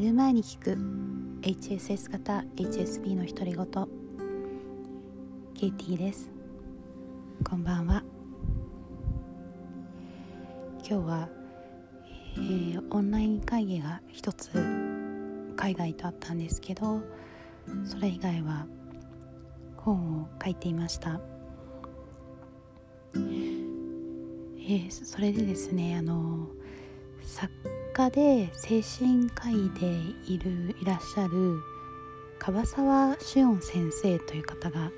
[0.00, 0.78] 寝る前に聞く。
[1.42, 3.66] HSS 型 HSP の独り言。
[5.54, 6.30] ケイティです。
[7.46, 8.02] こんばんは。
[10.78, 11.28] 今日は、
[12.34, 14.48] えー、オンライン会議が一つ
[15.54, 17.02] 海外とあったんですけど
[17.84, 18.66] それ以外は
[19.76, 21.20] 本を書いていました。
[23.14, 26.48] えー、それでですねあの
[27.20, 27.52] 作
[27.90, 29.86] 家で精神科医で
[30.26, 31.60] いるいらっしゃる
[32.38, 34.90] 樺沢志音先生という方が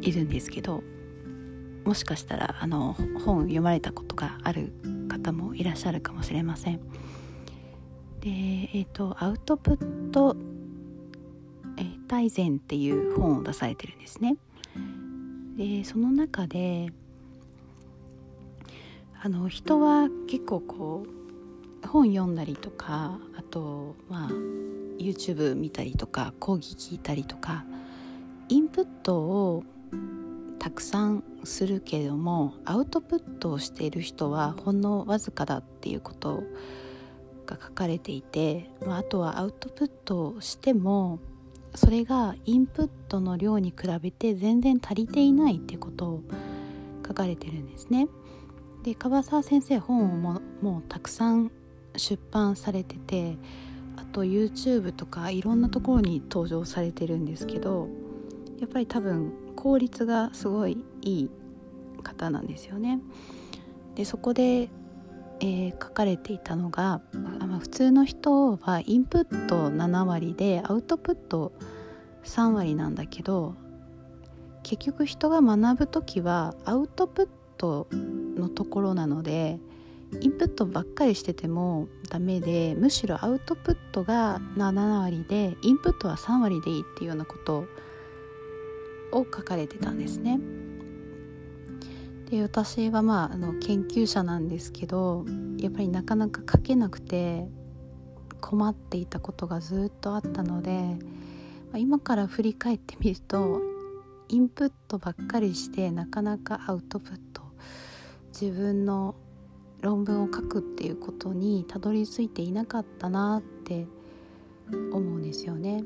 [0.00, 0.82] いるんですけど
[1.84, 4.72] もしかしたらあの本読まれたことがある
[5.08, 6.80] 方もいらっしゃるかもしれません。
[8.20, 10.34] でえーと、アウトプット、
[11.76, 14.36] えー、大全っていう本を出されてるんですね。
[15.56, 16.90] でその中で
[19.22, 21.23] あの人は結構こう
[21.94, 24.28] 本読んだりとかあとまあ
[24.98, 27.64] YouTube 見たりとか講義聞いたりとか
[28.48, 29.62] インプットを
[30.58, 36.42] たくさんするけれどもアウトプットをしている人はほんのわずかだっていうこと
[37.46, 41.20] が書かれていて、まあ、あとはアウトプットをしても
[41.76, 46.22] それがインプットの量に比べて全然足りていないっていうことを
[47.06, 48.08] 書かれてるんですね。
[48.82, 51.52] で樺沢先生本をももうたくさん
[51.96, 53.36] 出版されてて
[53.96, 57.88] あと YouTube とかいろんなところに登場されてるんですけど
[58.60, 61.30] やっぱり多分効率がすごいいい
[62.02, 63.00] 方なんですよね。
[63.94, 64.68] でそこで、
[65.40, 71.52] えー、書かれていたのが、まあ、普通の人はインプット7割でアウトプット
[72.24, 73.54] 3割なんだけど
[74.62, 77.28] 結局人が学ぶ時はアウトプッ
[77.58, 79.60] トのところなので
[80.20, 87.66] インプットばっかりしててもダメでむしろアウトプットが7割でインプットは3割でいいっていうようなこと
[89.12, 90.40] を書かれてたんですね。
[92.30, 95.24] で私はまああの研究者なんですけど
[95.58, 97.46] やっぱりなかなか書けなくて
[98.40, 100.96] 困っていたことがずっとあったので
[101.76, 103.60] 今から振り返ってみると
[104.28, 107.42] インプットばっかりしてなかなかアウトプット
[108.38, 109.14] 自分の
[109.84, 113.86] 論文を書くっていうことにたどり着いていなかったなって
[114.70, 115.84] 思うんですよね。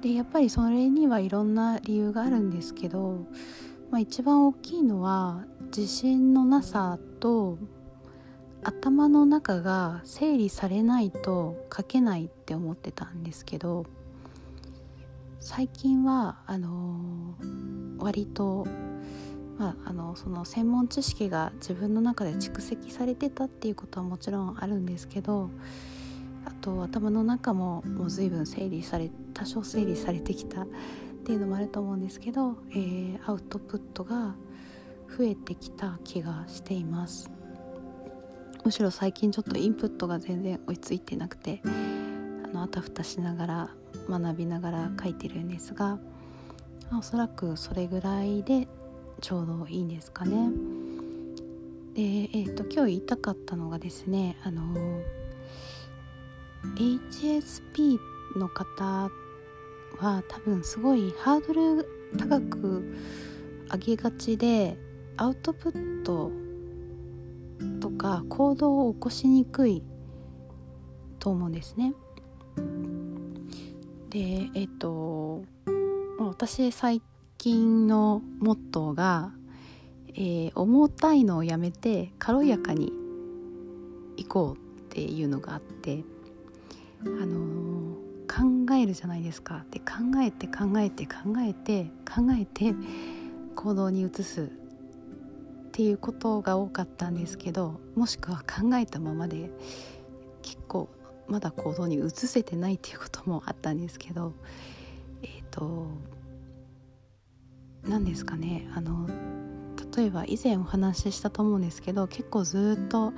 [0.00, 3.26] でやっぱりそれにはいろんな理由があるんですけど、
[3.90, 5.46] まあ、一番大きいのは
[5.76, 7.58] 自信のなさと
[8.62, 13.86] 頭の中が整理されないと書けないって思ってたんですけど
[15.40, 18.66] 最近はあのー、割と
[19.58, 25.50] まあ、あのその専門知識が自分の中で蓄積されてたっていうことはもちろんあるんですけど
[26.44, 30.66] あと頭の中ももう随分整理され多少整理されてきたっ
[31.24, 34.34] ていうのもあると思うんですけど、えー、アウトプットが
[35.16, 37.30] 増えてきた気がしています。
[38.64, 41.68] むしろ最近ちょっとインプットが全然追いついてなくてあ
[42.48, 43.70] のあたふたしながら
[44.08, 45.98] 学びながら書いてるんですが
[46.96, 48.66] おそらくそれぐらいで
[49.20, 50.50] ちょうどいいんですかね。
[51.94, 54.62] で、えーと、今日言いたかったのがですねあの
[56.76, 57.98] HSP
[58.36, 59.10] の方
[59.98, 61.88] は多分すごいハードル
[62.18, 62.96] 高く
[63.72, 64.76] 上げがちで
[65.16, 66.32] アウトプット
[67.80, 69.84] とか行動を起こしにくい
[71.20, 71.94] と思うんですね。
[74.10, 74.18] で
[74.54, 75.44] えっ、ー、と
[76.18, 77.00] 私最
[77.38, 79.32] 近のモットーが、
[80.14, 82.92] えー、重たいのをやめて軽やかに
[84.16, 86.04] 行こうっていうのがあって
[87.04, 89.64] あのー、考えるじゃないですか。
[89.70, 92.74] で考えて考えて考えて考えて
[93.54, 94.46] 行動に移すっ
[95.72, 99.50] ていうことが多かったんですけどもしくは考えたままで
[100.42, 100.88] 結構
[101.26, 104.34] まだ行動に移せてないっていうこともあったんですけど
[105.22, 105.88] えっ、ー、と
[107.88, 108.68] 何ですかね。
[108.74, 109.06] あの
[109.96, 113.12] 例えば以前お話ししたと思うんですけど結構ずっと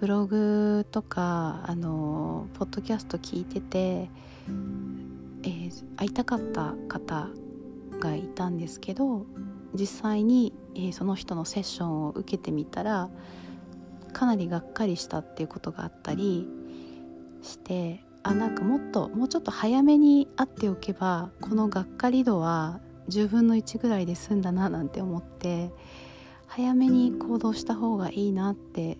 [0.00, 7.28] ブログとかあのポッドキャスト聞いてて、えー、会いたかった方
[7.98, 9.26] がいたんですけど
[9.74, 13.08] 実際に、えー、その人のセッションを受けてみたら
[14.12, 16.46] かなりがっかりしたっていうことがあったり
[17.42, 25.70] してあなんかもっともうちょっと早めに会っておけばこのがっかり度は10分の1ぐらいで済んだななんて思って
[26.46, 28.98] 早めに行動した方がいいなって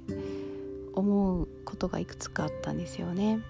[0.94, 3.40] 思うことがいくつかあったんですよね。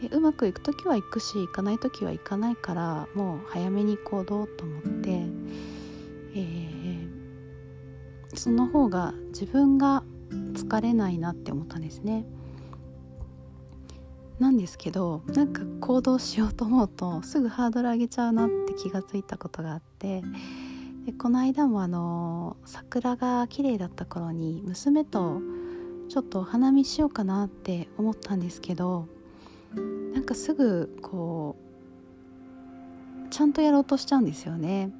[0.00, 5.10] でうまくいく時は行くし行かない時は行かないからもう早めに行動と思って、
[6.34, 10.02] えー、その方が自分が
[10.54, 12.24] 疲れないなって思ったんですね。
[14.38, 20.22] なんですけどなんか行動しようと思うとすぐハードル上げちゃうなって気がついたことがあって
[21.06, 25.40] でこの間もあの桜が綺麗だった頃に娘と
[26.08, 29.06] ちょっとお花見しようかなって思ったんですけど
[30.12, 31.56] なんかすぐこ
[33.26, 34.90] うちゃんとやろうとしちゃうんですよね。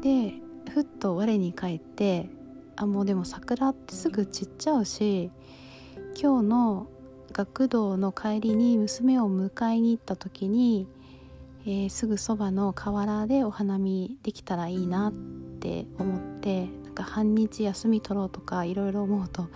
[0.00, 0.34] で
[0.72, 2.30] ふっと我に返って
[2.76, 5.30] あもうでも桜ってすぐ散っちゃうし
[6.20, 6.86] 今日の
[7.32, 10.86] 学童の帰りに娘を迎えに行った時に、
[11.64, 19.48] えー、すぐそばの河原でお花見できたらいいなって思ってなんか半日休み取ろうとかいろいろ思うと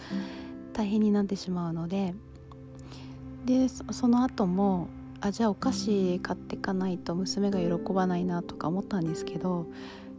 [0.73, 2.15] 大変になってしまうので
[3.45, 4.89] でその後も
[5.21, 9.67] あじゃあお菓子買ってかないと娘が喜ばないなとか思ったんですけど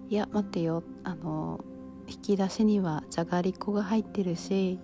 [0.09, 1.63] いや待ってよあの
[2.07, 4.79] 引き出しにはじゃがりこが入ってるし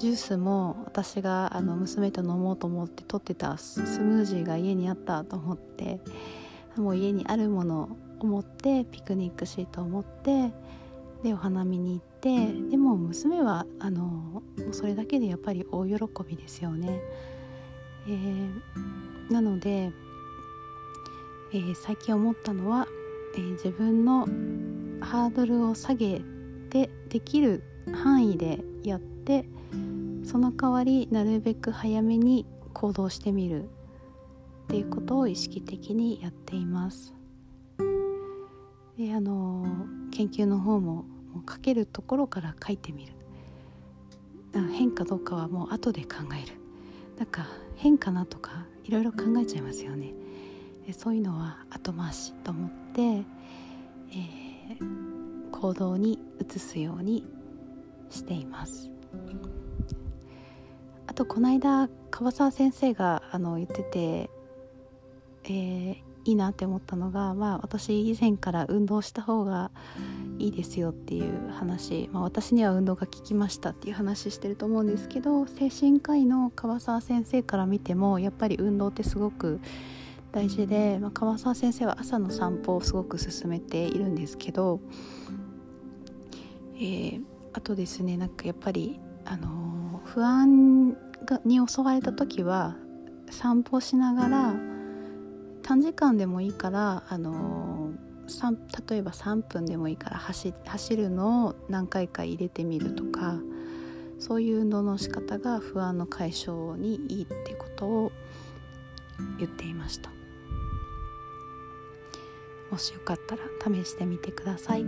[0.00, 6.00] ジュースも私があの娘と飲もうと思って取ってたスムージーが家にあったと思って
[6.74, 10.54] もう家にあるものを持ってピクニックシートを持って
[11.22, 14.42] でお花見に行ってでも娘はあの
[14.72, 15.94] それだけでやっぱり大喜
[16.26, 16.98] びですよね。
[18.08, 19.92] えー、なので、
[21.52, 22.88] えー、最近思ったのは、
[23.36, 24.24] えー、自分の
[25.02, 26.22] ハードルを下げ
[26.70, 27.62] てできる
[27.92, 29.44] 範囲でやって
[30.30, 33.66] その代わりなるべく早めに行動してみるっ
[34.68, 37.12] ていうことを意識的にやっています。
[38.96, 39.66] であの
[40.12, 41.02] 研究の方も
[41.34, 43.12] もう書けるところから書いてみる。
[44.72, 46.54] 変かどうかはもう後で考える。
[47.18, 50.12] なんか変かなとかいろいろ考えちゃいますよね。
[50.92, 57.26] そういうのは後回しと思って、えー、行動に移すように
[58.10, 58.92] しています。
[61.20, 64.30] とこの間川沢先生があの言ってて、
[65.44, 65.94] えー、
[66.24, 69.70] いいなって思ったのが、まあ、私以前から運動した方が
[70.38, 79.60] いいですよっていう話、まあ、私には運動が効きましたっていう話してると思うんですけど精神科医の川沢先生から見てもやっぱり運動ってすごく
[80.32, 84.80] 大事で、まあ、川沢先生は朝の散歩をすごく勧めているんですけど、
[86.76, 87.22] えー、
[87.52, 90.96] あとですねなんかやっぱり、あのー、不安
[91.44, 92.76] に襲われた時は
[93.30, 94.54] 散歩しながら
[95.62, 97.92] 短時間でもいいから、あの、
[98.88, 103.34] 例えば3分でもいいから走走るのを何回か入れてみるとか
[104.20, 108.12] そういう運動の仕方が不安の解消にいいってことを
[109.38, 110.10] 言っていました。
[112.70, 113.42] もしよかったら
[113.82, 114.84] 試してみてください。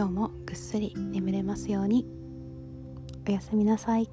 [0.00, 2.06] 今日もぐっすり眠れますように
[3.28, 4.08] おやすみなさい。